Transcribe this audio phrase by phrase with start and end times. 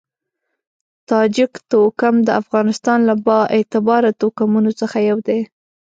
[1.09, 5.39] تاجک توکم د افغانستان له با اعتباره توکمونو څخه یو دی.